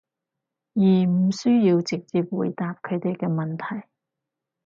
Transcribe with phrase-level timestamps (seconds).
[0.73, 3.85] 而唔需要直接回答佢哋嘅問題